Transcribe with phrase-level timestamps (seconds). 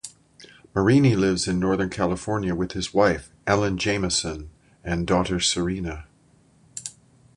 [0.73, 4.49] Marini lives in Northern California with his wife, Ellen Jamason,
[4.83, 6.07] and daughter Serena.